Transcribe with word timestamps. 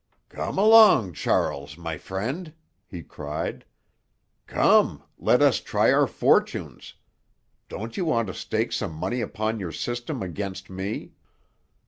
"Come 0.29 0.57
along, 0.57 1.13
Charles, 1.13 1.77
my 1.77 1.95
friend," 1.99 2.53
he 2.87 3.03
cried. 3.03 3.65
"Come, 4.47 5.03
let 5.19 5.43
us 5.43 5.59
try 5.61 5.93
our 5.93 6.07
fortunes! 6.07 6.95
Don't 7.69 7.95
you 7.95 8.05
want 8.05 8.25
to 8.27 8.33
stake 8.33 8.71
some 8.71 8.93
money 8.93 9.21
upon 9.21 9.59
your 9.59 9.71
system 9.71 10.23
against 10.23 10.71
me?" 10.71 11.11